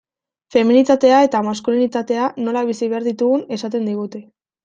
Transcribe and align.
Feminitatea 0.53 1.17
eta 1.25 1.41
maskulinitatea 1.49 2.31
nola 2.47 2.63
bizi 2.71 2.91
behar 2.95 3.05
ditugun 3.11 3.45
esaten 3.59 3.89
digute. 3.91 4.23